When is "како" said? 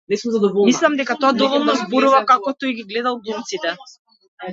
2.31-2.55